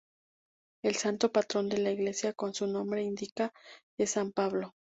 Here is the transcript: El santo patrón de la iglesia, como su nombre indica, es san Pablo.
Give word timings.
El 0.81 0.95
santo 0.95 1.31
patrón 1.31 1.69
de 1.69 1.77
la 1.77 1.91
iglesia, 1.91 2.33
como 2.33 2.55
su 2.55 2.65
nombre 2.65 3.03
indica, 3.03 3.53
es 3.99 4.09
san 4.09 4.31
Pablo. 4.31 4.73